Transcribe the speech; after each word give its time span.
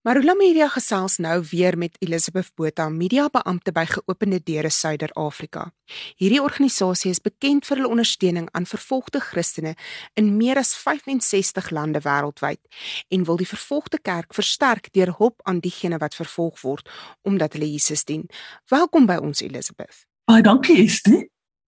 Marula 0.00 0.32
Media 0.32 0.64
gesels 0.72 1.18
nou 1.20 1.42
weer 1.50 1.76
met 1.78 1.96
Elizabeth 2.00 2.54
Botha, 2.56 2.86
mediabeampte 2.88 3.72
by 3.76 3.82
Geopende 3.84 4.38
Deure 4.40 4.70
Suider-Afrika. 4.72 5.66
Hierdie 6.16 6.40
organisasie 6.40 7.10
is 7.12 7.20
bekend 7.20 7.68
vir 7.68 7.76
hulle 7.76 7.90
ondersteuning 7.92 8.46
aan 8.56 8.64
vervolgde 8.64 9.20
Christene 9.20 9.74
in 10.16 10.30
meer 10.38 10.56
as 10.56 10.72
65 10.72 11.68
lande 11.76 12.00
wêreldwyd 12.06 12.62
en 13.12 13.28
wil 13.28 13.42
die 13.44 13.50
vervolgde 13.52 14.00
kerk 14.00 14.32
versterk 14.32 14.88
deur 14.96 15.12
hulp 15.18 15.44
aan 15.44 15.60
diegene 15.60 16.00
wat 16.00 16.16
vervolg 16.16 16.64
word 16.64 16.88
omdat 17.20 17.52
hulle 17.52 17.68
Jesus 17.68 18.08
dien. 18.08 18.24
Welkom 18.72 19.04
by 19.04 19.20
ons 19.20 19.44
Elizabeth. 19.44 20.06
Baie 20.24 20.40
dankie 20.40 20.80
Estie. 20.80 21.26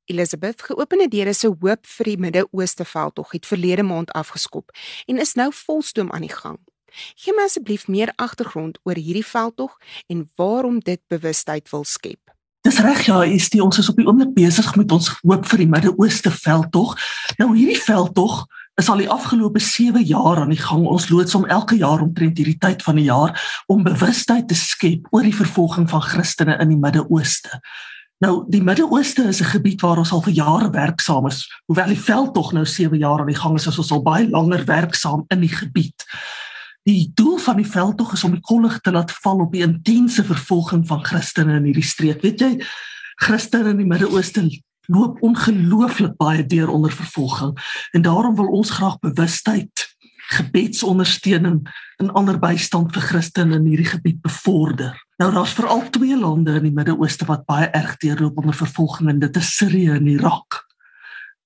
Elizabeth, 0.09 0.65
Geopende 0.65 1.13
Deure 1.13 1.37
se 1.37 1.53
hoop 1.53 1.85
vir 1.99 2.15
die 2.15 2.21
Midde-Ooste 2.25 2.89
veldtog 2.89 3.37
het 3.37 3.45
verlede 3.45 3.85
maand 3.85 4.17
afgeskop 4.17 4.73
en 5.05 5.21
is 5.21 5.37
nou 5.37 5.53
volstoom 5.53 6.17
aan 6.17 6.25
die 6.25 6.33
gang. 6.33 6.63
Gee 7.15 7.35
my 7.37 7.47
asseblief 7.49 7.89
meer 7.89 8.13
agtergrond 8.17 8.79
oor 8.83 8.99
hierdie 8.99 9.27
veldtog 9.27 9.79
en 10.07 10.31
waarom 10.37 10.81
dit 10.81 11.01
bewustheid 11.09 11.71
wil 11.71 11.85
skep. 11.85 12.21
Dis 12.63 12.79
reg 12.79 13.07
ja, 13.09 13.23
is 13.27 13.49
die 13.51 13.63
ons 13.63 13.79
is 13.83 13.89
op 13.91 13.97
die 13.99 14.07
oomblik 14.07 14.35
besig 14.37 14.69
met 14.79 14.93
ons 14.95 15.09
hoop 15.25 15.47
vir 15.51 15.65
die 15.65 15.71
Midde-Ooste 15.71 16.31
veldtog. 16.31 16.95
Nou 17.41 17.49
hierdie 17.57 17.81
veldtog 17.81 18.45
is 18.79 18.89
al 18.89 19.03
die 19.03 19.09
afgelope 19.11 19.61
7 19.61 20.05
jaar 20.07 20.45
aan 20.45 20.53
die 20.55 20.61
gang. 20.61 20.85
Ons 20.87 21.09
loods 21.11 21.35
om 21.35 21.49
elke 21.51 21.77
jaar 21.81 22.05
omtrent 22.05 22.39
hierdie 22.39 22.61
tyd 22.63 22.85
van 22.87 23.01
die 23.01 23.09
jaar 23.09 23.35
om 23.67 23.83
bewustheid 23.83 24.47
te 24.49 24.55
skep 24.55 25.11
oor 25.11 25.27
die 25.27 25.35
vervolging 25.35 25.89
van 25.91 26.07
Christene 26.07 26.55
in 26.63 26.71
die 26.71 26.79
Midde-Ooste. 26.79 27.59
Nou 28.23 28.45
die 28.47 28.63
Midde-Ooste 28.63 29.27
is 29.27 29.43
'n 29.43 29.51
gebied 29.59 29.83
waar 29.83 29.99
ons 29.99 30.13
al 30.13 30.23
vir 30.23 30.33
jare 30.33 30.71
werksaam 30.71 31.27
is. 31.27 31.49
Hoewel 31.67 31.91
die 31.91 31.99
veldtog 32.01 32.53
nou 32.53 32.65
7 32.65 32.99
jaar 32.99 33.21
aan 33.21 33.33
die 33.33 33.43
gang 33.43 33.59
is, 33.59 33.67
is 33.67 33.79
ons 33.79 33.91
al 33.91 34.03
baie 34.03 34.29
langer 34.31 34.65
werksaam 34.65 35.25
in 35.29 35.41
die 35.41 35.51
gebied. 35.51 36.05
Die 36.89 37.13
doel 37.15 37.39
van 37.39 37.61
die 37.61 37.69
veldtog 37.69 38.13
is 38.17 38.25
om 38.27 38.33
die 38.35 38.43
kollig 38.43 38.81
te 38.83 38.91
laat 38.91 39.13
val 39.23 39.45
op 39.45 39.53
die 39.55 39.63
intense 39.63 40.25
vervolging 40.27 40.83
van 40.89 41.05
Christene 41.07 41.61
in 41.61 41.69
hierdie 41.71 41.87
streek. 41.87 42.25
Weet 42.27 42.43
jy, 42.43 42.51
Christene 43.23 43.71
in 43.71 43.85
die 43.85 43.87
Midde-Ooste 43.87 44.49
loop 44.91 45.21
ongelooflik 45.23 46.17
baie 46.19 46.43
deur 46.47 46.73
onder 46.75 46.91
vervolging 46.91 47.55
en 47.95 48.03
daarom 48.03 48.35
wil 48.35 48.51
ons 48.59 48.75
graag 48.75 48.99
bewustheid, 48.99 49.87
gebedsondersteuning 50.35 51.63
en 52.03 52.13
ander 52.19 52.41
bystand 52.43 52.91
vir 52.97 53.07
Christene 53.13 53.61
in 53.61 53.71
hierdie 53.71 53.93
gebied 53.93 54.19
bevorder. 54.25 54.99
Nou 55.23 55.31
daar's 55.31 55.55
veral 55.55 55.87
twee 55.95 56.19
lande 56.19 56.59
in 56.59 56.67
die 56.67 56.75
Midde-Ooste 56.75 57.31
wat 57.31 57.47
baie 57.47 57.71
erg 57.71 57.95
deurloop 58.03 58.43
onder 58.43 58.59
vervolging 58.59 59.13
en 59.13 59.23
dit 59.23 59.39
is 59.39 59.55
Sirië 59.55 60.01
en 60.01 60.11
Irak. 60.11 60.65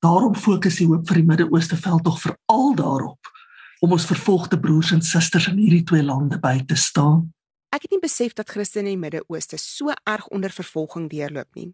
Daarom 0.01 0.33
fokus 0.37 0.81
die 0.81 0.89
hoop 0.89 1.05
vir 1.11 1.21
die 1.21 1.29
Midde-Ooste 1.29 1.77
veldtog 1.77 2.23
veral 2.25 2.73
daarop 2.79 3.36
om 3.81 3.93
ons 3.93 4.07
vervolgde 4.09 4.59
broers 4.61 4.93
en 4.93 5.03
susters 5.03 5.49
in 5.51 5.59
hierdie 5.61 5.85
twee 5.85 6.05
lande 6.05 6.39
by 6.43 6.59
te 6.67 6.77
staan. 6.77 7.27
Ek 7.75 7.85
het 7.85 7.93
nie 7.93 8.03
besef 8.03 8.37
dat 8.37 8.51
Christene 8.51 8.89
in 8.89 8.97
die 8.97 9.03
Midde-Ooste 9.03 9.59
so 9.61 9.93
erg 10.05 10.29
onder 10.33 10.55
vervolging 10.55 11.11
deurloop 11.13 11.59
nie. 11.59 11.73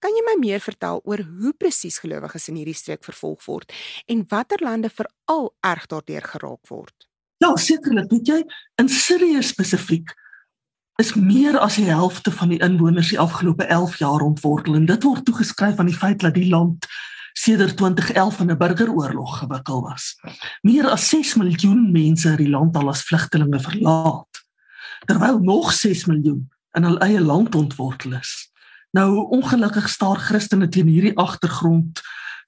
Kan 0.00 0.16
jy 0.16 0.24
my 0.24 0.36
meer 0.40 0.62
vertel 0.64 1.02
oor 1.04 1.20
hoe 1.20 1.52
presies 1.56 2.00
gelowiges 2.00 2.48
in 2.48 2.58
hierdie 2.60 2.76
streek 2.76 3.04
vervolg 3.04 3.44
word 3.46 3.74
en 4.10 4.24
watter 4.30 4.62
lande 4.64 4.90
veral 4.92 5.52
erg 5.66 5.86
daardeur 5.92 6.26
geraak 6.32 6.72
word? 6.72 7.06
Ja, 7.40 7.54
sekerlik, 7.56 8.10
weet 8.12 8.28
jy, 8.28 8.40
in 8.80 8.88
Sirië 8.92 9.40
spesifiek 9.44 10.12
is 11.00 11.14
meer 11.16 11.56
as 11.60 11.78
die 11.80 11.88
helfte 11.88 12.32
van 12.34 12.52
die 12.52 12.60
inwoners 12.60 13.12
die 13.12 13.20
afgelope 13.20 13.64
11 13.64 13.96
jaar 14.02 14.24
ontwortel 14.24 14.76
en 14.76 14.88
dit 14.88 15.06
word 15.06 15.24
toegeskryf 15.24 15.80
aan 15.80 15.88
die 15.88 15.96
feit 15.96 16.20
dat 16.20 16.36
die 16.36 16.50
land 16.50 16.88
sedert 17.40 17.76
2011 17.76 18.40
in 18.40 18.50
'n 18.50 18.56
burgeroorlog 18.56 19.38
gewikkel 19.38 19.80
was. 19.82 20.16
Meer 20.60 20.90
as 20.90 21.08
6 21.08 21.34
miljoen 21.34 21.90
mense 21.92 22.28
het 22.28 22.38
die 22.38 22.48
land 22.48 22.76
al 22.76 22.88
as 22.88 23.02
vlugtelinge 23.02 23.60
verlaat, 23.60 24.44
terwyl 25.06 25.38
nog 25.38 25.72
6 25.72 26.04
miljoen 26.04 26.50
in 26.72 26.84
hul 26.84 26.98
eie 26.98 27.20
land 27.20 27.54
ontwortel 27.54 28.12
is. 28.12 28.50
Nou 28.90 29.26
ongelukkig 29.30 29.88
staar 29.88 30.16
Christene 30.16 30.68
teen 30.68 30.86
hierdie 30.86 31.16
agtergrond 31.16 32.00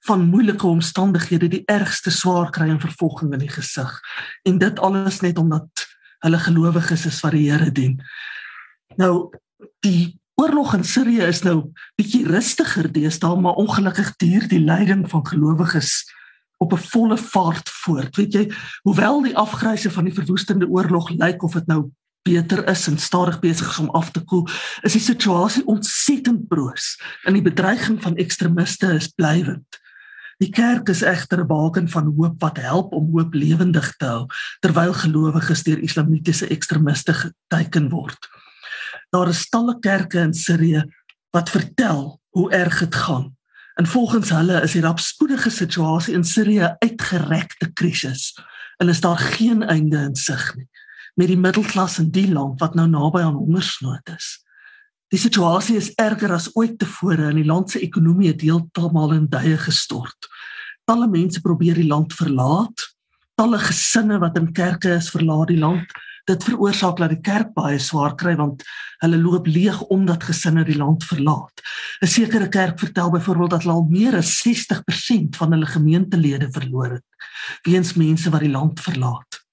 van 0.05 0.25
moeilike 0.27 0.67
omstandighede 0.67 1.47
die 1.47 1.63
ergste 1.65 2.11
swaar 2.11 2.49
kry 2.51 2.67
en 2.69 2.79
vervolging 2.79 3.33
in 3.33 3.39
die 3.39 3.49
gesig. 3.49 3.99
En 4.43 4.57
dit 4.57 4.79
alles 4.79 5.19
net 5.19 5.37
omdat 5.37 5.87
hulle 6.19 6.39
gelowiges 6.39 7.05
is 7.05 7.19
wat 7.23 7.31
die 7.31 7.51
Here 7.51 7.71
dien. 7.71 8.01
Nou 8.95 9.31
die 9.79 10.19
oorlog 10.35 10.73
in 10.73 10.83
Sirië 10.83 11.27
is 11.27 11.43
nou 11.45 11.71
bietjie 11.99 12.25
rustiger 12.27 12.91
deesdae, 12.91 13.39
maar 13.39 13.59
ongelukkig 13.61 14.15
duur 14.21 14.47
die 14.47 14.61
lyding 14.63 15.05
van 15.09 15.25
gelowiges 15.27 16.03
op 16.57 16.73
'n 16.73 16.85
volle 16.93 17.17
vaart 17.17 17.69
voort. 17.69 18.15
Weet 18.15 18.33
jy, 18.33 18.51
hoewel 18.83 19.21
die 19.21 19.37
afgryse 19.37 19.91
van 19.91 20.03
die 20.03 20.13
verwoestende 20.13 20.67
oorlog 20.67 21.09
lyk 21.09 21.43
of 21.43 21.53
dit 21.53 21.67
nou 21.67 21.91
beter 22.23 22.67
is 22.67 22.87
en 22.87 22.97
stadig 22.97 23.39
besig 23.39 23.69
is 23.69 23.79
om 23.79 23.89
af 23.89 24.11
te 24.11 24.23
koel, 24.23 24.47
is 24.81 24.95
die 24.95 25.03
situasie 25.03 25.65
ontsettend 25.65 26.47
broos 26.47 26.97
en 27.23 27.33
die 27.33 27.43
bedreiging 27.43 28.01
van 28.01 28.15
ekstremiste 28.15 28.93
is 28.95 29.07
blywend. 29.07 29.79
Die 30.41 30.49
kerk 30.49 30.89
is 30.89 31.03
egter 31.03 31.43
'n 31.43 31.47
baken 31.47 31.89
van 31.89 32.13
hoop 32.17 32.41
wat 32.41 32.57
help 32.57 32.93
om 32.93 33.11
hoop 33.11 33.33
lewendig 33.33 33.95
te 33.97 34.05
hou 34.05 34.25
terwyl 34.59 34.93
gelowiges 34.93 35.63
deur 35.63 35.79
islamitiese 35.79 36.47
ekstremiste 36.47 37.13
geteken 37.13 37.89
word. 37.89 38.29
Daar 39.13 39.29
is 39.29 39.45
talle 39.49 39.77
kerke 39.79 40.19
in 40.25 40.33
Sirië 40.33 40.83
wat 41.33 41.49
vertel 41.53 42.19
hoe 42.33 42.51
erg 42.51 42.79
dit 42.79 42.95
gaan. 42.95 43.29
En 43.75 43.87
volgens 43.87 44.29
hulle 44.29 44.61
is 44.61 44.73
die 44.73 44.81
rapspoedige 44.81 45.49
situasie 45.49 46.13
in 46.13 46.23
Sirië 46.23 46.75
uitgerekte 46.79 47.71
krisis 47.73 48.33
en 48.77 48.89
is 48.89 49.01
daar 49.01 49.17
geen 49.17 49.63
einde 49.63 49.97
in 49.97 50.15
sig 50.15 50.55
nie 50.55 50.69
met 51.13 51.29
die 51.29 51.37
middelklas 51.37 51.99
in 52.01 52.09
die 52.13 52.29
land 52.31 52.61
wat 52.61 52.73
nou 52.77 52.87
naby 52.89 53.21
aan 53.21 53.37
hongersnood 53.37 54.09
is. 54.15 54.39
Die 55.13 55.19
situasie 55.21 55.77
is 55.77 55.91
erger 56.01 56.33
as 56.33 56.49
ooit 56.57 56.79
tevore 56.81 57.29
en 57.29 57.37
die 57.37 57.45
land 57.45 57.69
se 57.69 57.81
ekonomie 57.85 58.31
het 58.31 58.41
heeltemal 58.41 59.13
in 59.13 59.27
duie 59.29 59.59
gestort. 59.61 60.29
Talle 60.89 61.07
mense 61.07 61.41
probeer 61.41 61.77
die 61.77 61.87
land 61.87 62.15
verlaat. 62.17 62.87
Talle 63.37 63.59
gesinne 63.61 64.17
wat 64.21 64.39
in 64.41 64.49
kerke 64.57 64.95
is, 64.97 65.11
verlaat 65.13 65.53
die 65.53 65.61
land 65.61 65.93
dit 66.29 66.43
veroorsaak 66.43 66.97
dat 67.01 67.11
die 67.11 67.21
kerk 67.23 67.51
baie 67.55 67.79
swaar 67.79 68.15
kry 68.19 68.35
want 68.39 68.63
hulle 69.03 69.19
loop 69.19 69.47
leeg 69.47 69.81
omdat 69.91 70.23
gesinne 70.23 70.63
die 70.63 70.77
land 70.79 71.03
verlaat. 71.03 71.61
'n 72.01 72.07
Sekere 72.07 72.49
kerk 72.49 72.79
vertel 72.79 73.11
byvoorbeeld 73.11 73.49
dat 73.49 73.63
hulle 73.63 73.73
al 73.73 73.87
meer 73.89 74.15
as 74.15 74.39
60% 74.39 75.35
van 75.35 75.51
hulle 75.51 75.65
gemeentelede 75.65 76.51
verloor 76.51 76.91
het 76.99 77.05
weens 77.63 77.93
mense 77.93 78.29
wat 78.29 78.41
die 78.41 78.51
land 78.51 78.79
verlaat. 78.79 79.43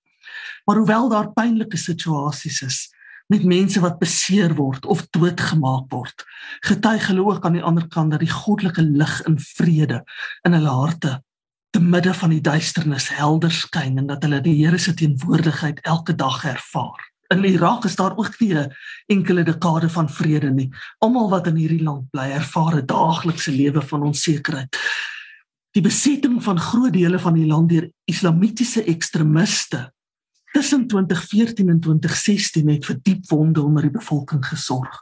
Maar 0.64 0.76
hoewel 0.76 1.08
daar 1.08 1.32
pynlike 1.32 1.76
situasies 1.76 2.62
is 2.62 2.78
met 3.26 3.44
mense 3.44 3.80
wat 3.80 3.98
beseer 3.98 4.54
word 4.54 4.86
of 4.86 5.06
doodgemaak 5.10 5.90
word, 5.94 6.24
getuig 6.66 7.06
hulle 7.06 7.24
ook 7.24 7.44
aan 7.44 7.58
die 7.58 7.62
ander 7.62 7.86
kant 7.88 8.10
dat 8.10 8.20
die 8.20 8.30
goddelike 8.30 8.82
lig 8.82 9.20
en 9.22 9.38
vrede 9.38 10.02
in 10.42 10.52
hulle 10.52 10.68
harte 10.68 11.22
te 11.70 11.80
midde 11.80 12.14
van 12.14 12.32
die 12.34 12.40
duisternis 12.40 13.08
helder 13.14 13.52
skyn 13.54 13.98
en 13.98 14.08
dat 14.10 14.24
hulle 14.26 14.40
die 14.42 14.56
Here 14.58 14.78
se 14.78 14.94
teenwoordigheid 14.94 15.80
elke 15.86 16.14
dag 16.14 16.44
ervaar. 16.44 17.06
In 17.30 17.44
Irak 17.46 17.84
is 17.86 17.94
daar 17.96 18.16
ook 18.16 18.40
nie 18.40 18.54
'n 18.54 18.72
enkele 19.06 19.42
dekade 19.42 19.88
van 19.88 20.08
vrede 20.08 20.50
nie. 20.50 20.70
Almal 20.98 21.30
wat 21.30 21.46
in 21.46 21.56
hierdie 21.56 21.82
land 21.82 22.10
bly, 22.10 22.30
ervaar 22.30 22.74
'n 22.76 22.86
daaglikse 22.86 23.52
lewe 23.52 23.82
van 23.82 24.02
onsekerheid. 24.02 24.76
Die 25.70 25.82
besetting 25.82 26.42
van 26.42 26.58
groot 26.58 26.92
dele 26.92 27.18
van 27.18 27.34
die 27.34 27.46
land 27.46 27.68
deur 27.68 27.90
islamitiese 28.04 28.84
ekstremiste 28.84 29.92
tussen 30.52 30.86
2014 30.86 31.68
en 31.68 31.80
2016 31.80 32.68
het 32.68 32.86
vir 32.86 32.98
diep 33.02 33.28
wonde 33.28 33.62
onder 33.62 33.82
die 33.82 33.90
bevolking 33.90 34.46
gesorg. 34.46 35.00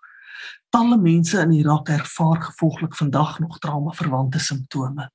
Talle 0.69 0.99
mense 1.01 1.41
in 1.41 1.53
Irak 1.53 1.89
ervaar 1.89 2.43
gevolglik 2.43 2.97
vandag 2.97 3.39
nog 3.39 3.59
trauma 3.59 3.93
verwante 3.93 4.39
simptome. 4.39 5.11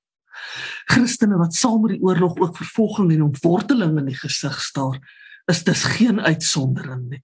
Christene 0.91 1.37
wat 1.37 1.55
saam 1.57 1.81
met 1.81 1.95
die 1.95 2.03
oorlog 2.03 2.37
ook 2.37 2.57
vervolging 2.57 3.11
en 3.11 3.27
ontworteling 3.29 3.97
in 3.99 4.09
die 4.11 4.17
gesig 4.17 4.61
staar, 4.61 4.99
is 5.51 5.63
dis 5.63 5.83
geen 5.97 6.21
uitsondering 6.21 7.09
nie. 7.09 7.23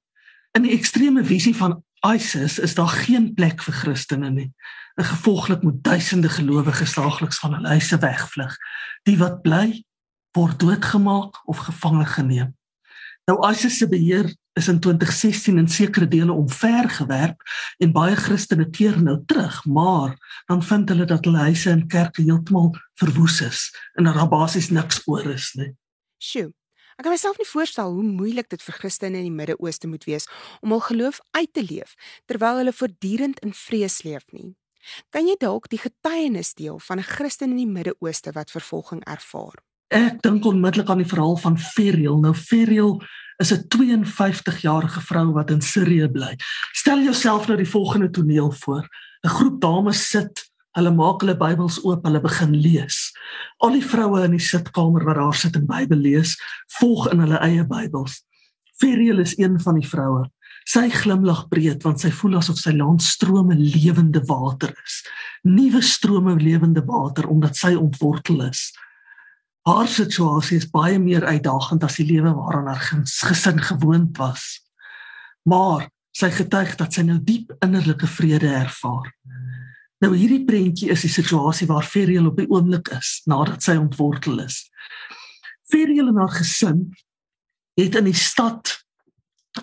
In 0.57 0.65
die 0.65 0.73
ekstreme 0.75 1.23
visie 1.25 1.55
van 1.55 1.79
ISIS 2.05 2.59
is 2.59 2.75
daar 2.75 2.91
geen 3.05 3.33
plek 3.33 3.63
vir 3.63 3.73
Christene 3.73 4.29
nie. 4.33 4.49
En 4.99 5.05
gevolglik 5.05 5.61
moet 5.63 5.83
duisende 5.83 6.29
gelowiges 6.29 6.93
daagliks 6.93 7.39
van 7.39 7.53
hulle 7.53 7.75
huise 7.77 7.99
wegvlug. 7.99 8.55
Die 9.07 9.17
wat 9.19 9.41
bly, 9.41 9.83
word 10.35 10.59
doodgemaak 10.59 11.39
of 11.47 11.61
gevange 11.67 12.05
geneem. 12.05 12.55
Nou 13.29 13.37
ISIS 13.45 13.77
se 13.77 13.85
beheer 13.87 14.25
is 14.57 14.67
in 14.67 14.79
2016 14.79 15.57
in 15.57 15.67
sekere 15.67 16.07
dele 16.07 16.31
omvergewerp 16.33 17.43
en 17.77 17.91
baie 17.93 18.15
Christene 18.17 18.65
keer 18.73 18.97
nou 19.01 19.19
terug, 19.29 19.59
maar 19.65 20.15
dan 20.49 20.63
vind 20.65 20.89
hulle 20.89 21.05
dat 21.05 21.27
hulle 21.29 21.43
huise 21.45 21.69
en 21.69 21.83
kerke 21.87 22.25
heeltemal 22.25 22.71
verwoes 22.97 23.37
is 23.45 23.67
en 23.93 24.09
dat 24.09 24.17
daar 24.17 24.31
basies 24.31 24.71
niks 24.73 25.03
oor 25.05 25.29
is 25.29 25.51
nie. 25.59 25.69
Sjoe. 26.17 26.49
Ek 26.97 27.05
kan 27.05 27.13
myself 27.13 27.37
nie 27.37 27.47
voorstel 27.47 27.93
hoe 27.93 28.07
moeilik 28.07 28.49
dit 28.49 28.65
vir 28.65 28.79
Christene 28.81 29.21
in 29.21 29.29
die 29.29 29.37
Midde-Ooste 29.37 29.87
moet 29.87 30.09
wees 30.09 30.25
om 30.65 30.73
hul 30.73 30.83
geloof 30.89 31.21
uit 31.37 31.53
te 31.53 31.63
leef 31.63 31.93
terwyl 32.25 32.63
hulle 32.63 32.73
voortdurend 32.73 33.45
in 33.45 33.53
vrees 33.53 34.01
leef 34.09 34.25
nie. 34.33 34.55
Kan 35.13 35.29
jy 35.29 35.37
dalk 35.37 35.69
die 35.69 35.83
getuienis 35.85 36.55
deel 36.57 36.81
van 36.81 36.97
'n 36.97 37.11
Christen 37.13 37.53
in 37.53 37.61
die 37.61 37.73
Midde-Ooste 37.77 38.33
wat 38.33 38.51
vervolging 38.51 39.05
ervaar? 39.05 39.61
Ek 39.89 40.21
dink 40.21 40.45
onmiddellik 40.45 40.89
aan 40.89 41.01
die 41.01 41.09
verhaal 41.09 41.37
van 41.37 41.57
Feriel. 41.57 42.19
Nou 42.21 42.33
Feriel 42.33 42.99
is 43.39 43.51
'n 43.53 43.67
52-jarige 43.67 45.01
vrou 45.01 45.31
wat 45.33 45.51
in 45.51 45.61
Sirië 45.61 46.09
bly. 46.11 46.35
Stel 46.73 47.03
jouself 47.03 47.47
nou 47.47 47.57
die 47.57 47.69
volgende 47.69 48.09
toneel 48.09 48.51
voor. 48.51 48.87
'n 49.23 49.29
Groep 49.29 49.61
dames 49.61 50.09
sit, 50.09 50.49
hulle 50.71 50.91
maak 50.91 51.21
hulle 51.21 51.37
Bybels 51.37 51.83
oop, 51.83 52.03
hulle 52.03 52.21
begin 52.21 52.55
lees. 52.55 53.11
Al 53.57 53.71
die 53.71 53.85
vroue 53.85 54.23
in 54.23 54.31
die 54.31 54.45
sitkamer 54.45 55.03
wat 55.03 55.15
daar 55.15 55.35
sit 55.35 55.55
en 55.55 55.65
Bybel 55.65 55.97
lees, 55.97 56.37
volg 56.79 57.09
in 57.11 57.19
hulle 57.19 57.39
eie 57.39 57.65
Bybels. 57.67 58.23
Feriel 58.79 59.19
is 59.19 59.37
een 59.37 59.59
van 59.59 59.79
die 59.79 59.87
vroue. 59.87 60.29
Sy 60.69 60.89
glimlag 60.89 61.47
breed 61.49 61.83
want 61.83 61.99
sy 61.99 62.11
voel 62.11 62.37
asof 62.37 62.57
sy 62.57 62.71
land 62.77 63.01
strome 63.01 63.55
lewende 63.57 64.21
water 64.29 64.73
is. 64.85 65.01
Nuwe 65.43 65.81
strome 65.81 66.35
lewende 66.35 66.83
water 66.85 67.27
omdat 67.27 67.55
sy 67.55 67.73
ontwortel 67.75 68.41
is. 68.49 68.69
Haar 69.67 69.87
situasie 69.87 70.57
is 70.57 70.69
baie 70.71 70.99
meer 70.99 71.25
uitdagend 71.25 71.83
as 71.83 71.99
die 71.99 72.07
lewe 72.07 72.31
waaraan 72.33 72.69
haar 72.71 72.83
gesin 73.27 73.59
gewoond 73.61 74.17
was. 74.17 74.61
Maar 75.43 75.89
sy 76.15 76.29
getuig 76.33 76.75
dat 76.79 76.95
sy 76.95 77.03
nou 77.07 77.19
diep 77.23 77.51
innerlike 77.63 78.07
vrede 78.07 78.49
ervaar. 78.61 79.11
Nou 79.99 80.13
hierdie 80.15 80.45
prentjie 80.47 80.89
is 80.93 81.03
die 81.03 81.11
situasie 81.11 81.67
waar 81.67 81.83
Feriel 81.83 82.29
op 82.31 82.39
die 82.39 82.47
oomblik 82.47 82.91
is 82.95 83.19
nadat 83.27 83.63
sy 83.65 83.75
ontwortel 83.79 84.39
is. 84.45 84.63
Feriel 85.69 86.07
en 86.11 86.21
haar 86.23 86.33
gesin 86.39 86.85
het 87.79 87.97
in 87.99 88.07
die 88.09 88.17
stad 88.17 88.77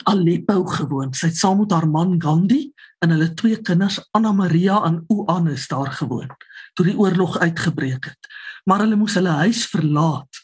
Aleppo 0.04 0.64
gewoon. 0.68 1.14
Sy 1.14 1.30
het 1.30 1.38
saam 1.38 1.62
met 1.62 1.72
haar 1.72 1.86
man 1.88 2.16
Gandhi 2.22 2.66
en 3.04 3.14
hulle 3.14 3.30
twee 3.38 3.60
kinders 3.64 4.00
Anna 4.16 4.32
Maria 4.36 4.82
en 4.84 5.04
Oannes 5.12 5.68
daar 5.72 5.92
gewoon 5.92 6.32
toe 6.76 6.84
die 6.84 6.98
oorlog 6.98 7.38
uitgebreek 7.40 8.10
het. 8.10 8.28
Maar 8.66 8.82
hulle 8.82 8.98
moes 8.98 9.14
hulle 9.14 9.34
huis 9.46 9.62
verlaat. 9.70 10.42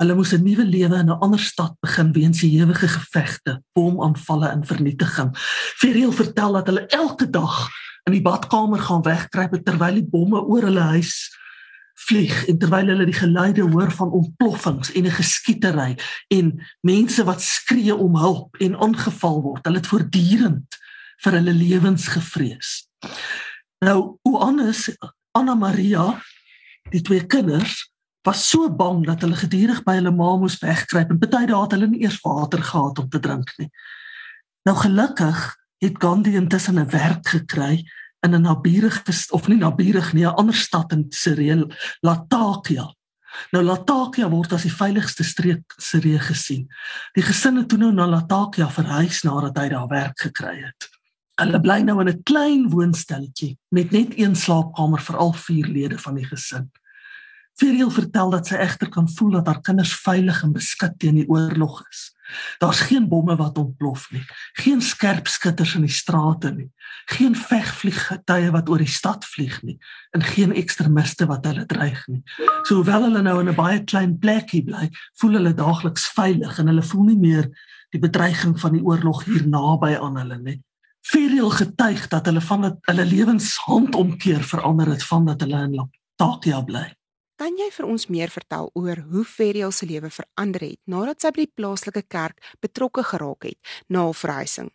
Hulle 0.00 0.14
moes 0.14 0.32
'n 0.32 0.42
nuwe 0.42 0.64
lewe 0.64 0.96
in 0.96 1.10
'n 1.10 1.20
ander 1.20 1.40
stad 1.40 1.74
begin 1.80 2.12
weens 2.12 2.40
die 2.40 2.60
ewige 2.60 2.88
gevegte, 2.88 3.62
bomaanvalle 3.72 4.48
en 4.48 4.64
vernietiging. 4.66 5.30
Feriel 5.76 6.12
vertel 6.12 6.52
dat 6.52 6.66
hulle 6.66 6.86
elke 6.86 7.30
dag 7.30 7.68
in 8.06 8.12
die 8.12 8.22
badkamer 8.22 8.78
gaan 8.78 9.02
wegkruip 9.02 9.64
terwyl 9.64 9.94
die 9.94 10.08
bomme 10.08 10.40
oor 10.40 10.62
hulle 10.62 10.86
huis 10.94 11.28
vlieg 11.98 12.46
en 12.48 12.58
terwyl 12.58 12.92
hulle 12.92 13.04
die 13.08 13.16
geluide 13.16 13.66
hoor 13.66 13.90
van 13.90 14.10
ontploffings 14.10 14.92
en 14.92 15.06
'n 15.06 15.18
geskietery 15.20 15.96
en 16.28 16.66
mense 16.80 17.24
wat 17.24 17.42
skree 17.42 17.94
om 17.94 18.16
hulp 18.16 18.56
en 18.56 18.78
aangeval 18.78 19.42
word, 19.42 19.64
hulle 19.66 19.82
het 19.82 19.86
voortdurend 19.86 20.78
vir 21.24 21.32
hulle 21.32 21.52
lewens 21.52 22.08
gevrees. 22.08 22.88
Nou, 23.84 24.18
Oannes, 24.22 24.96
Anna 25.32 25.54
Maria, 25.54 26.22
die 26.90 27.02
twee 27.02 27.26
kinders 27.26 27.86
was 28.26 28.48
so 28.50 28.68
bang 28.70 29.04
dat 29.06 29.22
hulle 29.24 29.36
gedurig 29.38 29.82
by 29.86 29.98
hulle 29.98 30.12
ma 30.12 30.34
moes 30.40 30.58
wegkruip 30.62 31.12
en 31.12 31.20
baie 31.20 31.30
dae 31.30 31.46
het 31.62 31.76
hulle 31.76 31.88
nie 31.88 32.02
eers 32.04 32.20
water 32.24 32.62
gehad 32.62 32.98
om 32.98 33.08
te 33.08 33.20
drink 33.24 33.54
nie. 33.58 33.70
Nou 34.68 34.76
gelukkig 34.76 35.46
het 35.84 36.02
Gandhi 36.02 36.36
intussen 36.36 36.78
'n 36.78 36.90
werk 36.90 37.28
gekry 37.28 37.84
in 38.26 38.34
'n 38.34 38.42
naburige 38.42 39.02
of 39.30 39.48
nie 39.48 39.56
naburig 39.56 40.12
nie, 40.12 40.26
'n 40.26 40.34
ander 40.34 40.54
stad 40.54 40.92
in 40.92 41.06
Sirië, 41.08 41.66
Latakia. 42.00 42.94
Nou 43.52 43.62
Latakia 43.64 44.28
word 44.28 44.52
as 44.52 44.62
die 44.62 44.72
veiligste 44.72 45.24
streek 45.24 45.74
Sirië 45.76 46.18
gesien. 46.18 46.68
Die 47.12 47.22
gesinne 47.22 47.66
toe 47.66 47.78
nou 47.78 47.92
na 47.92 48.06
Latakia 48.06 48.68
verhuis 48.68 49.22
nadat 49.22 49.58
hy 49.58 49.68
daar 49.68 49.88
werk 49.88 50.20
gekry 50.20 50.62
het. 50.64 50.97
Hulle 51.38 51.60
bly 51.62 51.82
nou 51.86 52.00
in 52.02 52.08
'n 52.10 52.22
klein 52.22 52.68
woonstelletjie 52.70 53.58
met 53.70 53.90
net 53.90 54.18
een 54.18 54.34
slaapkamer 54.34 55.00
vir 55.00 55.16
al 55.16 55.32
vier 55.32 55.66
lede 55.66 55.98
van 55.98 56.14
die 56.14 56.26
gesin. 56.26 56.70
Feriel 57.58 57.90
vertel 57.90 58.30
dat 58.30 58.46
sy 58.46 58.54
egter 58.54 58.88
kan 58.88 59.08
voel 59.10 59.30
dat 59.30 59.46
haar 59.46 59.60
kinders 59.60 59.92
veilig 60.02 60.42
en 60.42 60.52
beskik 60.52 60.98
teen 60.98 61.14
die 61.14 61.28
oorlog 61.28 61.80
is. 61.90 62.14
Daar's 62.58 62.80
geen 62.86 63.08
bomme 63.08 63.36
wat 63.36 63.58
ontplof 63.58 64.10
nie, 64.10 64.22
geen 64.52 64.82
skerp 64.82 65.26
skutters 65.26 65.74
in 65.74 65.86
die 65.86 65.94
strate 65.94 66.52
nie, 66.54 66.68
geen 67.06 67.34
vegvliegtuie 67.34 68.52
wat 68.54 68.68
oor 68.68 68.78
die 68.78 68.94
stad 68.98 69.24
vlieg 69.24 69.62
nie 69.62 69.78
en 70.14 70.22
geen 70.22 70.54
ekstremiste 70.54 71.26
wat 71.26 71.46
hulle 71.50 71.66
dreig 71.66 72.04
nie. 72.06 72.22
So 72.62 72.78
hoewel 72.78 73.08
hulle 73.08 73.22
nou 73.22 73.40
in 73.40 73.48
'n 73.48 73.58
baie 73.58 73.82
klein 73.84 74.18
plekkie 74.18 74.62
bly, 74.62 74.90
voel 75.18 75.38
hulle 75.38 75.54
daagliks 75.54 76.06
veilig 76.14 76.58
en 76.58 76.66
hulle 76.66 76.82
voel 76.82 77.04
nie 77.04 77.18
meer 77.18 77.50
die 77.90 78.00
bedreiging 78.00 78.60
van 78.60 78.72
die 78.72 78.84
oorlog 78.84 79.24
hier 79.24 79.46
naby 79.46 79.96
aan 79.96 80.16
hulle 80.16 80.38
nie. 80.38 80.62
Feriel 81.08 81.48
getuig 81.50 82.08
dat 82.12 82.26
hulle 82.28 82.40
van 82.44 82.64
hulle 82.84 83.04
lewens 83.08 83.54
handomkeer 83.64 84.42
verander 84.44 84.90
het 84.92 85.04
van 85.08 85.24
dat 85.24 85.40
hulle 85.40 85.62
in 85.64 85.76
Latakia 85.78 86.60
bly. 86.60 86.84
Kan 87.40 87.56
jy 87.56 87.68
vir 87.72 87.86
ons 87.88 88.08
meer 88.12 88.28
vertel 88.28 88.68
oor 88.76 89.00
hoe 89.08 89.24
Feriel 89.24 89.72
se 89.72 89.86
lewe 89.88 90.10
verander 90.12 90.66
het 90.66 90.80
nadat 90.84 91.24
sy 91.24 91.30
by 91.32 91.46
die 91.46 91.54
plaaslike 91.60 92.02
kerk 92.12 92.44
betrokke 92.60 93.06
geraak 93.08 93.48
het 93.48 93.72
na 93.88 94.04
haar 94.04 94.20
verhuising? 94.20 94.68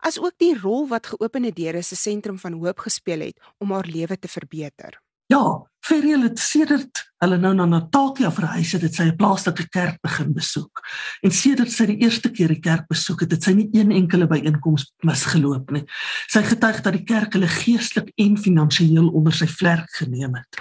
As 0.00 0.16
ook 0.22 0.38
die 0.40 0.54
rol 0.56 0.88
wat 0.88 1.10
geopende 1.12 1.52
deure 1.52 1.82
se 1.82 1.98
sentrum 2.00 2.38
van 2.40 2.56
hoop 2.62 2.86
gespeel 2.86 3.26
het 3.28 3.52
om 3.58 3.76
haar 3.76 3.90
lewe 3.90 4.16
te 4.16 4.30
verbeter. 4.30 4.96
Ja, 5.32 5.64
Feriel 5.84 6.22
het 6.22 6.38
sedert 6.38 7.02
hulle 7.20 7.38
nou 7.40 7.54
na 7.56 7.64
Natalia 7.64 8.30
verhuis 8.32 8.72
het, 8.72 8.82
het 8.82 8.94
sy 8.94 9.04
'n 9.08 9.16
plaaslike 9.16 9.68
kerk 9.68 10.00
begin 10.02 10.32
besoek. 10.34 10.80
En 11.22 11.30
sedert 11.30 11.72
sy 11.72 11.86
die 11.86 12.02
eerste 12.04 12.30
keer 12.30 12.48
die 12.48 12.60
kerk 12.60 12.86
besoek 12.88 13.20
het, 13.20 13.32
het 13.32 13.42
sy 13.42 13.52
nie 13.52 13.68
een 13.72 13.90
enkele 13.90 14.26
byeenkoms 14.26 14.92
misgeloop 15.02 15.70
nie. 15.70 15.84
Sy 16.28 16.42
getuig 16.42 16.82
dat 16.82 16.92
die 16.92 17.04
kerk 17.04 17.32
hulle 17.32 17.48
geestelik 17.48 18.12
en 18.16 18.36
finansiëel 18.36 19.08
onder 19.08 19.32
sy 19.32 19.46
vlerk 19.46 19.90
geneem 19.90 20.34
het 20.34 20.60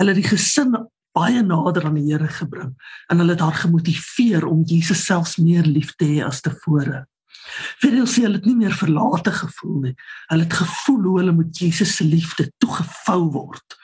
hulle 0.00 0.16
die 0.16 0.24
gesin 0.24 0.74
baie 1.16 1.42
nader 1.44 1.88
aan 1.88 1.98
die 1.98 2.06
Here 2.08 2.28
gebring 2.32 2.72
en 3.10 3.20
hulle 3.20 3.34
het 3.34 3.44
haar 3.44 3.58
gemotiveer 3.60 4.46
om 4.48 4.64
Jesus 4.68 5.04
selfs 5.04 5.36
meer 5.42 5.66
lief 5.68 5.92
te 5.98 6.06
hê 6.08 6.20
as 6.24 6.40
tevore. 6.44 7.04
Vir 7.80 7.94
hulle 7.94 8.08
sê 8.10 8.24
hulle 8.26 8.40
het 8.40 8.48
nie 8.48 8.56
meer 8.58 8.76
verlate 8.76 9.32
gevoel 9.34 9.76
nie. 9.86 9.94
Hulle 10.30 10.46
het 10.46 10.56
gevoel 10.60 11.02
hoe 11.08 11.18
hulle 11.20 11.36
met 11.36 11.60
Jesus 11.62 11.96
se 11.96 12.06
liefde 12.06 12.50
toegevou 12.62 13.20
word. 13.34 13.76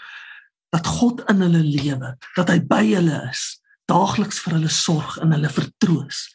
Dat 0.75 0.89
God 0.99 1.23
in 1.31 1.45
hulle 1.45 1.63
lewe, 1.65 2.15
dat 2.37 2.51
hy 2.53 2.59
by 2.69 2.83
hulle 2.89 3.21
is, 3.31 3.45
daagliks 3.91 4.41
vir 4.45 4.59
hulle 4.59 4.73
sorg 4.73 5.19
en 5.23 5.35
hulle 5.37 5.51
vertroos. 5.53 6.27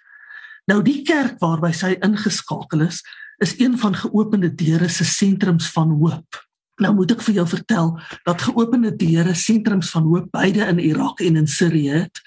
Nou 0.71 0.79
die 0.85 1.01
kerk 1.07 1.41
waarby 1.41 1.73
sy 1.75 1.95
ingeskakel 2.05 2.85
is, 2.87 3.01
is 3.41 3.57
een 3.59 3.75
van 3.81 3.97
geopende 3.97 4.51
deure 4.55 4.89
se 4.89 5.05
sentrums 5.07 5.67
van 5.73 5.91
hoop. 5.99 6.39
Nou 6.81 6.93
moet 6.97 7.13
ek 7.13 7.23
vir 7.25 7.41
jou 7.41 7.47
vertel 7.49 7.91
dat 8.25 8.45
geopende 8.45 8.93
deure 8.97 9.33
sentrums 9.37 9.91
van 9.93 10.07
hoop 10.09 10.29
beide 10.33 10.65
in 10.69 10.79
Irak 10.81 11.21
en 11.25 11.41
in 11.41 11.49
Sirië 11.49 12.05
het 12.05 12.21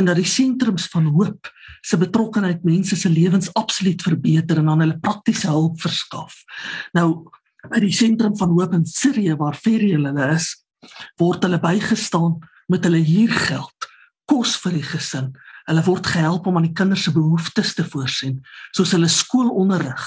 en 0.00 0.08
dat 0.08 0.18
die 0.20 0.28
sentrums 0.28 0.88
van 0.92 1.06
hoop 1.14 1.52
se 1.84 1.98
betrokkeheid 2.00 2.64
mense 2.64 2.96
se 2.96 3.10
lewens 3.12 3.50
absoluut 3.60 4.02
verbeter 4.02 4.60
en 4.60 4.70
aan 4.72 4.84
hulle 4.84 4.98
praktiese 5.02 5.50
hulp 5.52 5.80
verskaf. 5.82 6.40
Nou 6.96 7.08
by 7.68 7.80
die 7.80 7.92
sentrum 7.96 8.36
van 8.36 8.52
hoop 8.56 8.74
in 8.76 8.84
Sirië 8.88 9.36
waar 9.40 9.56
Feriel 9.56 10.08
hulle 10.08 10.28
is, 10.34 10.50
word 11.20 11.44
hulle 11.44 11.60
bygestaan 11.60 12.36
met 12.72 12.84
hulle 12.84 13.00
huurgeld, 13.04 13.88
kos 14.28 14.56
vir 14.60 14.78
die 14.78 14.84
gesin. 14.84 15.30
Hulle 15.68 15.84
word 15.86 16.08
gehelp 16.12 16.48
om 16.48 16.58
aan 16.60 16.68
die 16.68 16.76
kinders 16.76 17.06
se 17.06 17.12
behoeftes 17.12 17.72
te 17.76 17.86
voorsien, 17.88 18.42
soos 18.76 18.92
hulle 18.96 19.08
skoolonderrig 19.08 20.04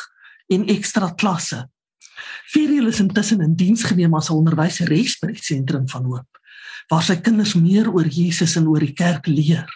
en 0.53 0.69
ekstra 0.74 1.13
klasse 1.17 1.65
Feriel 2.48 2.88
is 2.88 3.01
intussen 3.03 3.41
in 3.43 3.55
diens 3.60 3.84
geneem 3.84 4.15
as 4.15 4.29
'n 4.29 4.39
onderwyseres 4.39 5.17
by 5.22 5.27
die 5.34 5.43
sentrum 5.43 5.88
van 5.89 6.05
hoop 6.07 6.38
waar 6.89 7.03
sy 7.03 7.17
kinders 7.19 7.53
meer 7.60 7.89
oor 7.91 8.07
Jesus 8.07 8.55
en 8.55 8.67
oor 8.72 8.79
die 8.79 8.96
kerk 8.96 9.27
leer. 9.27 9.67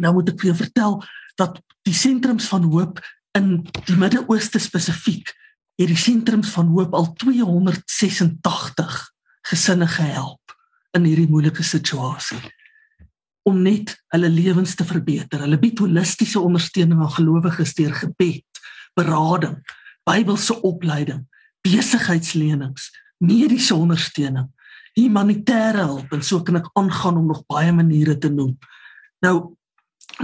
Nou 0.00 0.12
moet 0.16 0.30
ek 0.32 0.40
vir 0.40 0.50
jou 0.50 0.56
vertel 0.56 0.94
dat 1.40 1.60
die 1.86 1.94
sentrums 1.94 2.48
van 2.50 2.66
hoop 2.72 3.00
in 3.36 3.60
die 3.86 3.96
Midde-Ooste 3.96 4.58
spesifiek 4.62 5.32
het 5.76 5.90
die 5.92 6.00
sentrums 6.00 6.50
van 6.54 6.70
hoop 6.72 6.94
al 6.96 7.12
286 7.20 8.96
gesinne 9.50 9.88
gehelp 9.92 10.56
in 10.96 11.04
hierdie 11.04 11.28
moeilike 11.28 11.64
situasie 11.64 12.40
om 13.46 13.60
net 13.62 13.92
hulle 14.10 14.28
lewens 14.32 14.74
te 14.74 14.82
verbeter. 14.84 15.44
Hulle 15.44 15.58
bied 15.62 15.78
holistiese 15.78 16.40
ondersteuning 16.42 16.98
aan 17.04 17.12
gelowiges 17.14 17.76
deur 17.78 17.94
gebed, 17.94 18.62
berading, 18.98 19.60
Bybelse 20.06 20.54
opleiding 20.66 21.26
besigheidslenings, 21.66 22.90
mediese 23.18 23.74
ondersteuning, 23.74 24.48
humanitêre 24.96 25.84
hulp 25.84 26.12
en 26.14 26.24
so 26.24 26.42
kan 26.44 26.60
ek 26.60 26.70
aangaan 26.78 27.18
om 27.20 27.30
nog 27.32 27.44
baie 27.50 27.72
maniere 27.74 28.16
te 28.20 28.30
noem. 28.32 28.54
Nou 29.24 29.56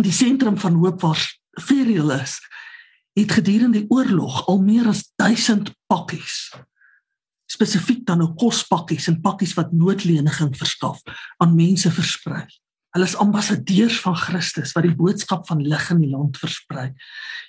die 0.00 0.12
sentrum 0.12 0.56
van 0.58 0.78
hoop 0.80 1.00
waar 1.04 1.20
Feriel 1.60 2.10
is, 2.16 2.38
het 3.12 3.32
gedurende 3.32 3.82
die 3.82 3.90
oorlog 3.92 4.46
al 4.48 4.62
meer 4.64 4.88
as 4.88 5.04
1000 5.20 5.74
pakkies 5.86 6.52
spesifiek 7.52 8.04
dan 8.08 8.22
nou 8.22 8.32
kospakkies 8.38 9.08
en 9.10 9.20
pakkies 9.24 9.54
wat 9.58 9.72
noodleniging 9.76 10.52
verskaf 10.56 11.02
aan 11.42 11.56
mense 11.56 11.90
versprei. 11.92 12.44
Hulle 12.92 13.08
is 13.08 13.16
ambassadeurs 13.16 13.98
van 14.04 14.16
Christus 14.16 14.74
wat 14.76 14.84
die 14.84 14.96
boodskap 14.96 15.46
van 15.48 15.62
lig 15.64 15.88
in 15.94 16.02
die 16.04 16.12
land 16.12 16.36
versprei 16.40 16.90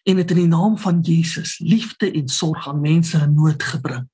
en 0.08 0.20
dit 0.20 0.34
in 0.36 0.42
die 0.44 0.52
naam 0.52 0.78
van 0.80 1.02
Jesus 1.04 1.58
liefde 1.64 2.12
en 2.12 2.32
sorg 2.32 2.68
aan 2.68 2.82
mense 2.84 3.20
in 3.20 3.36
nood 3.36 3.64
gebring. 3.64 4.08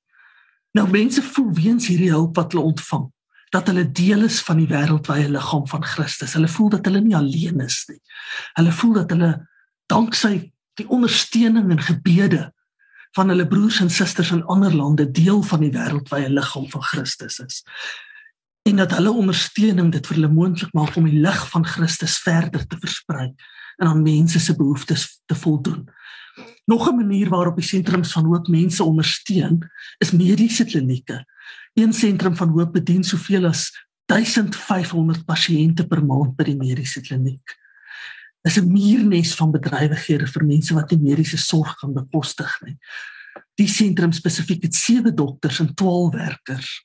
Nou 0.78 0.86
mense 0.90 1.22
voel 1.34 1.50
weens 1.54 1.88
hierdie 1.90 2.12
hulp 2.12 2.36
wat 2.38 2.52
hulle 2.54 2.70
ontvang, 2.70 3.08
dat 3.50 3.66
hulle 3.66 3.90
deel 3.90 4.22
is 4.28 4.38
van 4.46 4.60
die 4.62 4.68
wêreldwye 4.70 5.28
liggaam 5.28 5.66
van 5.68 5.84
Christus. 5.84 6.36
Hulle 6.38 6.48
voel 6.48 6.68
dat 6.76 6.86
hulle 6.86 7.02
nie 7.02 7.16
alleen 7.16 7.60
is 7.64 7.82
nie. 7.90 7.98
Hulle 8.58 8.72
voel 8.72 8.92
dat 9.00 9.10
hulle 9.14 9.30
danksy 9.90 10.34
die 10.78 10.86
ondersteuning 10.88 11.70
en 11.74 11.82
gebede 11.82 12.44
van 13.18 13.32
hulle 13.32 13.46
broers 13.50 13.80
en 13.82 13.90
susters 13.90 14.30
in 14.30 14.44
ander 14.46 14.74
lande 14.74 15.08
deel 15.10 15.42
van 15.42 15.64
die 15.64 15.72
wêreldwye 15.74 16.30
liggaam 16.30 16.68
van 16.70 16.84
Christus 16.92 17.40
is. 17.42 17.62
En 18.68 18.78
dat 18.78 18.94
hulle 18.94 19.10
ondersteuning 19.10 19.90
dit 19.92 20.06
vir 20.06 20.20
hulle 20.20 20.32
moontlik 20.32 20.72
maak 20.76 20.94
om 20.96 21.08
die 21.10 21.18
lig 21.18 21.40
van 21.50 21.66
Christus 21.66 22.20
verder 22.22 22.66
te 22.66 22.78
versprei 22.78 23.32
en 23.80 23.88
aan 23.88 24.04
mense 24.04 24.38
se 24.38 24.54
behoeftes 24.54 25.08
te 25.26 25.34
voldoen. 25.34 25.88
Nog 26.70 26.88
'n 26.88 26.96
manier 26.96 27.28
waarop 27.28 27.56
die 27.56 27.66
sentrums 27.66 28.12
van 28.12 28.24
hoop 28.24 28.48
mense 28.48 28.84
ondersteun, 28.84 29.70
is 29.98 30.10
mediese 30.10 30.64
klinieke. 30.64 31.24
Een 31.78 31.92
sentrum 31.92 32.36
van 32.36 32.48
hoop 32.48 32.72
bedien 32.72 33.04
soveel 33.04 33.46
as 33.46 33.70
1500 34.10 35.24
pasiënte 35.24 35.86
per 35.86 36.02
maand 36.04 36.34
by 36.36 36.48
die 36.50 36.58
mediese 36.58 37.00
kliniek. 37.00 37.56
Dit 38.42 38.52
is 38.52 38.58
'n 38.62 38.72
muurnes 38.72 39.34
van 39.34 39.52
bedrywighede 39.52 40.26
vir 40.26 40.44
mense 40.44 40.74
wat 40.74 40.90
nie 40.90 41.00
mediese 41.00 41.38
sorg 41.38 41.76
kan 41.78 41.92
bekostig 41.94 42.60
nie. 42.64 42.78
Die 43.54 43.68
sentrum 43.68 44.12
spesifiek 44.12 44.62
het 44.62 44.74
7 44.74 45.14
dokters 45.14 45.60
en 45.60 45.74
12 45.74 46.14
werkers 46.14 46.84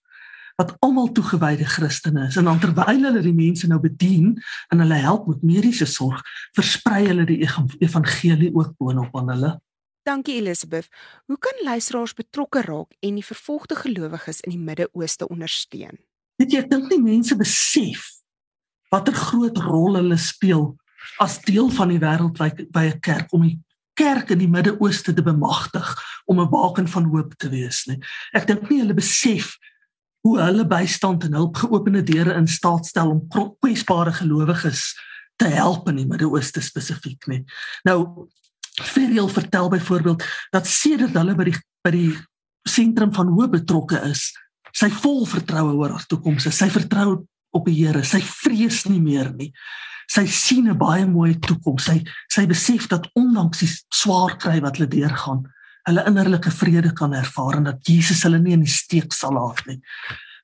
wat 0.56 0.76
almal 0.80 1.12
toegewyde 1.12 1.66
Christene 1.66 2.28
is 2.28 2.36
en 2.36 2.48
dan 2.48 2.60
terwyl 2.60 3.04
hulle 3.04 3.22
die 3.22 3.36
mense 3.36 3.68
nou 3.68 3.80
bedien 3.80 4.36
en 4.72 4.80
hulle 4.80 5.00
help 5.04 5.28
met 5.28 5.44
mediese 5.44 5.86
sorg, 5.86 6.22
versprei 6.56 7.08
hulle 7.08 7.26
die 7.26 7.42
evangelie 7.80 8.54
ook 8.56 8.78
boonop 8.78 9.18
aan 9.20 9.30
hulle. 9.30 9.52
Dankie 10.06 10.36
Elisabeth. 10.38 10.88
Hoe 11.26 11.38
kan 11.40 11.64
luisteraars 11.64 12.14
betrokke 12.14 12.62
raak 12.62 12.92
en 13.00 13.16
die 13.18 13.26
vervolgde 13.26 13.76
gelowiges 13.76 14.44
in 14.46 14.52
die 14.54 14.62
Midde-Ooste 14.62 15.28
ondersteun? 15.34 15.98
Weet 16.38 16.54
jy, 16.54 16.62
dink 16.70 16.92
nie 16.92 17.02
mense 17.02 17.34
besef 17.40 18.12
watter 18.94 19.18
groot 19.18 19.58
rol 19.66 19.98
hulle 19.98 20.18
speel 20.22 20.76
as 21.24 21.40
deel 21.48 21.72
van 21.74 21.90
die 21.90 21.98
wêreldwye 22.04 22.92
kerk 23.02 23.34
om 23.34 23.48
die 23.48 23.58
kerk 23.98 24.30
in 24.36 24.44
die 24.44 24.52
Midde-Ooste 24.52 25.16
te 25.18 25.26
bemagtig 25.26 25.90
om 26.30 26.40
'n 26.40 26.54
baken 26.54 26.88
van 26.88 27.10
hoop 27.10 27.34
te 27.42 27.50
wees 27.50 27.88
nie. 27.90 27.98
Ek 28.34 28.46
dink 28.46 28.70
nie 28.70 28.80
hulle 28.86 28.94
besef 28.94 29.58
hoe 30.22 30.38
hulle 30.38 30.68
bystand 30.70 31.24
en 31.24 31.34
hulp 31.34 31.58
geopende 31.58 32.04
deure 32.04 32.38
in 32.38 32.48
staat 32.48 32.86
stel 32.86 33.10
om 33.10 33.28
kwesbare 33.60 34.14
gelowiges 34.14 34.94
te 35.38 35.50
help 35.50 35.90
in 35.90 35.96
die 35.96 36.06
Midde-Ooste 36.06 36.62
spesifiek 36.62 37.28
nie. 37.28 37.44
Nou 37.84 38.30
Feriel 38.82 39.28
vertel 39.28 39.70
byvoorbeeld 39.70 40.24
dat 40.52 40.68
sedert 40.68 41.16
hulle 41.16 41.36
by 41.36 41.50
die 41.52 41.58
by 41.86 41.92
die 41.94 42.12
sentrum 42.66 43.14
van 43.14 43.30
hoop 43.30 43.52
betrokke 43.54 44.00
is, 44.10 44.32
sy 44.74 44.90
vol 44.90 45.26
vertroue 45.30 45.76
oor 45.78 45.94
haar 45.94 46.06
toekoms. 46.10 46.48
Sy 46.50 46.68
vertrou 46.74 47.26
op 47.56 47.68
die 47.70 47.78
Here. 47.78 48.04
Sy 48.04 48.20
vrees 48.26 48.84
nie 48.90 49.00
meer 49.00 49.30
nie. 49.36 49.52
Sy 50.12 50.26
sien 50.28 50.68
'n 50.70 50.78
baie 50.78 51.06
mooi 51.06 51.40
toekoms. 51.40 51.86
Sy 51.86 52.04
sy 52.30 52.46
besef 52.46 52.88
dat 52.88 53.10
ondanks 53.16 53.60
die 53.60 53.72
swaar 53.94 54.38
kry 54.38 54.60
wat 54.62 54.78
hulle 54.78 54.90
deurgaan, 54.90 55.46
hulle 55.88 56.06
innerlike 56.08 56.52
vrede 56.52 56.94
kan 56.94 57.14
ervaar 57.14 57.58
en 57.58 57.64
dat 57.64 57.88
Jesus 57.88 58.24
hulle 58.24 58.40
nie 58.40 58.54
in 58.54 58.66
die 58.66 58.78
steek 58.82 59.14
sal 59.14 59.34
laat 59.34 59.66
nie. 59.68 59.82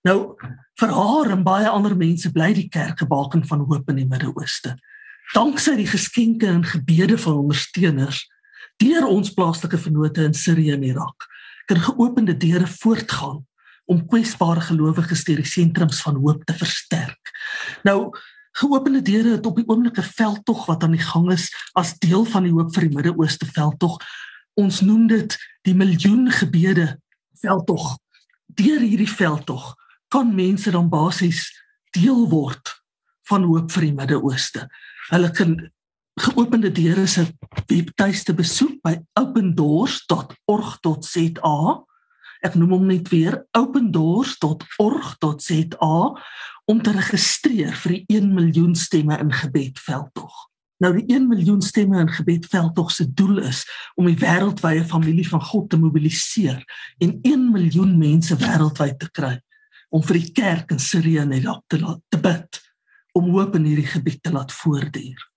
Nou 0.05 0.35
vir 0.79 0.89
haar 0.89 1.31
en 1.31 1.43
baie 1.43 1.69
ander 1.69 1.95
mense 1.95 2.31
bly 2.31 2.53
die 2.53 2.69
kerk 2.69 3.01
'n 3.01 3.07
baken 3.07 3.45
van 3.45 3.59
hoop 3.59 3.89
in 3.89 3.95
die 3.95 4.07
Midde-Ooste. 4.07 4.77
Danksy 5.31 5.77
die 5.79 5.87
geskenke 5.87 6.47
en 6.51 6.65
gebede 6.67 7.15
van 7.17 7.37
ondersteuners 7.45 8.25
deur 8.81 9.05
ons 9.07 9.31
plaaslike 9.31 9.77
vennote 9.79 10.25
in 10.27 10.33
Sirië 10.35 10.73
en 10.75 10.83
Irak 10.83 11.27
kan 11.69 11.79
geopende 11.79 12.33
deure 12.37 12.67
voortgaan 12.67 13.39
om 13.85 14.01
kwesbare 14.11 14.61
gelowiges 14.65 15.23
deur 15.23 15.39
die 15.39 15.47
sentrums 15.47 16.01
van 16.03 16.19
hoop 16.19 16.43
te 16.45 16.55
versterk. 16.57 17.31
Nou 17.87 18.11
geopende 18.59 19.01
deure 19.01 19.37
het 19.37 19.45
op 19.47 19.55
die 19.55 19.67
oomblik 19.67 19.97
'n 19.97 20.11
veldtog 20.17 20.65
wat 20.65 20.83
aan 20.83 20.97
die 20.97 21.07
gang 21.07 21.31
is 21.31 21.47
as 21.73 21.95
deel 21.99 22.25
van 22.25 22.43
die 22.43 22.51
hoop 22.51 22.73
vir 22.75 22.87
die 22.89 22.95
Midde-Ooste 22.95 23.45
veldtog 23.45 23.97
ons 24.53 24.81
noem 24.81 25.07
dit 25.07 25.37
die 25.61 25.75
miljoen 25.75 26.31
gebede 26.31 26.99
veldtog. 27.41 27.97
Deur 28.45 28.79
hierdie 28.79 29.09
veldtog 29.09 29.75
kan 30.07 30.35
mense 30.35 30.71
dan 30.71 30.89
basies 30.89 31.47
deel 31.95 32.27
word 32.29 32.81
van 33.29 33.43
hoop 33.43 33.71
vir 33.71 33.81
die 33.81 33.93
Midde-Ooste. 33.93 34.67
Hulle 35.09 35.31
kan 35.33 35.71
geopende 36.21 36.71
deure 36.71 37.07
se 37.07 37.25
webtuiste 37.69 38.33
besoek 38.37 38.81
by 38.85 38.95
opendoors.org.za. 39.19 41.57
Ek 42.41 42.55
noem 42.57 42.71
hom 42.75 42.85
net 42.89 43.09
weer 43.13 43.45
opendoors.org.za 43.57 45.97
om 46.71 46.77
te 46.81 46.91
registreer 46.95 47.75
vir 47.83 47.91
die 47.97 48.05
1 48.17 48.35
miljoen 48.35 48.75
stemme 48.77 49.15
in 49.21 49.31
gebed 49.33 49.79
veldtog. 49.81 50.51
Nou 50.81 50.89
die 50.95 51.05
1 51.13 51.27
miljoen 51.29 51.61
stemme 51.61 51.99
in 52.01 52.09
gebed 52.09 52.47
veldtog 52.49 52.89
se 52.93 53.05
doel 53.13 53.43
is 53.45 53.61
om 53.95 54.07
die 54.09 54.17
wêreldwye 54.17 54.85
familie 54.89 55.27
van 55.29 55.43
God 55.51 55.69
te 55.69 55.77
mobiliseer 55.77 56.63
en 57.01 57.19
1 57.21 57.51
miljoen 57.53 57.93
mense 58.01 58.37
wêreldwyd 58.41 58.97
te 59.01 59.09
kry 59.13 59.35
om 59.93 60.03
vir 60.07 60.21
die 60.21 60.31
kerk 60.33 60.73
in 60.73 60.81
Sirië 60.81 61.25
en 61.25 61.37
Irak 61.37 61.63
te 61.69 61.81
laat 61.81 62.01
te 62.09 62.21
bid 62.21 62.60
om 63.17 63.31
hoop 63.33 63.55
in 63.55 63.67
hierdie 63.67 63.89
gebied 63.89 64.23
te 64.23 64.31
laat 64.31 64.53
voortduur. 64.53 65.27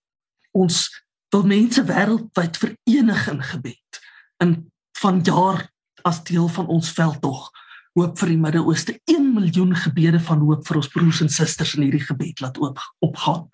Ons 0.54 0.86
wil 1.34 1.46
mense 1.50 1.82
wêreldwyd 1.82 2.58
verenig 2.62 3.28
in 3.32 3.42
gebed 3.42 4.02
in 4.42 4.54
van 5.00 5.20
jaar 5.26 5.64
as 6.06 6.22
deel 6.24 6.48
van 6.48 6.66
ons 6.70 6.92
veldtog 6.94 7.50
hoop 7.94 8.18
vir 8.18 8.32
die 8.32 8.40
Midde-Ooste 8.42 8.96
1 9.10 9.26
miljoen 9.36 9.74
gebede 9.78 10.20
van 10.26 10.42
hoop 10.42 10.64
vir 10.66 10.80
ons 10.80 10.90
broers 10.90 11.20
en 11.22 11.30
susters 11.30 11.76
in 11.78 11.86
hierdie 11.86 12.02
gebied 12.02 12.42
laat 12.42 12.58
oop 12.62 12.80
opgaan. 13.04 13.46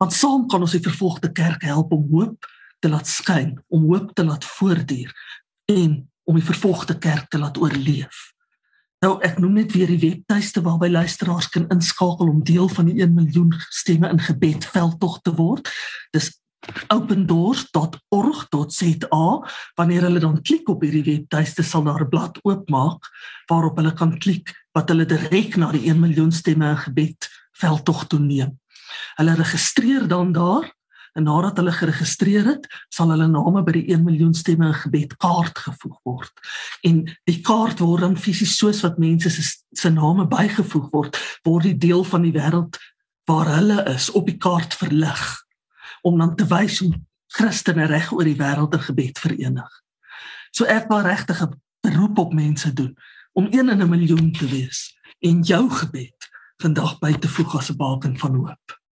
Want 0.00 0.16
saam 0.16 0.46
kan 0.48 0.64
ons 0.64 0.76
die 0.76 0.84
vervolgde 0.84 1.32
kerk 1.36 1.64
help 1.68 1.92
om 1.96 2.04
hoop 2.12 2.48
te 2.80 2.88
laat 2.88 3.08
skyn, 3.08 3.56
om 3.68 3.88
hoop 3.88 4.12
te 4.16 4.24
laat 4.24 4.44
voortduur 4.44 5.12
en 5.72 5.96
om 6.28 6.36
die 6.36 6.44
vervolgde 6.44 6.96
kerk 7.00 7.28
te 7.32 7.40
laat 7.40 7.58
oorleef. 7.60 8.28
Nou 9.00 9.14
ek 9.24 9.38
noem 9.40 9.54
net 9.62 9.72
weer 9.72 9.88
die 9.88 10.02
webtuiste 10.02 10.60
waarby 10.60 10.90
luisteraars 10.92 11.46
kan 11.48 11.64
inskakel 11.72 12.28
om 12.28 12.42
deel 12.44 12.68
van 12.68 12.84
die 12.90 13.00
1 13.00 13.14
miljoen 13.16 13.54
stemme 13.72 14.10
in 14.12 14.20
gebed 14.20 14.60
veldtog 14.68 15.24
te 15.24 15.32
word. 15.38 15.70
Dis 16.12 16.36
opendoors.org.za 16.92 19.24
wanneer 19.80 20.04
hulle 20.04 20.20
dan 20.20 20.36
klik 20.44 20.68
op 20.68 20.84
hierdie 20.84 21.06
webtuiste 21.06 21.64
sal 21.64 21.88
daar 21.88 22.04
'n 22.04 22.12
blad 22.12 22.36
oopmaak 22.44 23.00
waarop 23.48 23.80
hulle 23.80 23.96
kan 23.96 24.12
klik 24.18 24.52
wat 24.76 24.88
hulle 24.92 25.08
direk 25.08 25.56
na 25.56 25.72
die 25.72 25.88
1 25.88 26.00
miljoen 26.00 26.32
stemme 26.32 26.70
in 26.70 26.76
gebed 26.76 27.28
veldtog 27.56 28.06
toe 28.06 28.20
neem. 28.20 28.60
Hulle 29.16 29.34
registreer 29.34 30.08
dan 30.08 30.32
daar 30.32 30.72
en 31.14 31.26
nadat 31.26 31.56
hulle 31.56 31.72
geregistreer 31.72 32.46
het, 32.46 32.66
sal 32.88 33.10
hulle 33.10 33.26
name 33.28 33.62
by 33.66 33.72
die 33.72 33.86
1 33.94 34.04
miljoen 34.04 34.34
stemme 34.34 34.70
in 34.70 34.78
gebed 34.82 35.16
kaart 35.22 35.58
gevoeg 35.58 35.98
word. 36.06 36.32
En 36.86 37.02
die 37.28 37.40
kaart 37.46 37.82
word 37.82 38.06
dan 38.06 38.16
fisies 38.16 38.56
soos 38.58 38.82
wat 38.86 38.98
mense 38.98 39.30
se 39.30 39.42
se 39.72 39.90
name 39.90 40.26
bygevoeg 40.26 40.88
word, 40.90 41.18
word 41.46 41.68
die 41.68 41.78
deel 41.78 42.04
van 42.04 42.22
die 42.26 42.34
wêreld 42.34 42.78
waar 43.30 43.46
hulle 43.54 43.84
is 43.92 44.10
op 44.10 44.26
die 44.26 44.38
kaart 44.38 44.74
verlig 44.74 45.22
om 46.02 46.18
dan 46.18 46.34
te 46.36 46.46
wys 46.50 46.80
hoe 46.82 46.90
Christene 47.30 47.86
reg 47.86 48.10
oor 48.12 48.26
die 48.26 48.38
wêreld 48.38 48.74
in 48.74 48.82
gebed 48.82 49.18
verenig. 49.22 49.70
So 50.50 50.66
ek 50.66 50.88
wil 50.90 51.04
regtig 51.06 51.42
'n 51.42 51.54
beroep 51.86 52.18
op 52.18 52.32
mense 52.34 52.72
doen 52.72 52.96
om 53.32 53.46
1 53.50 53.68
in 53.68 53.82
'n 53.82 53.88
miljoen 53.88 54.32
te 54.32 54.46
wees 54.46 54.96
en 55.20 55.42
jou 55.42 55.70
gebed 55.70 56.28
vandag 56.58 56.98
by 56.98 57.12
te 57.12 57.28
voeg 57.28 57.56
as 57.56 57.70
'n 57.70 57.76
baken 57.76 58.18
van 58.18 58.34
hoop. 58.34 58.79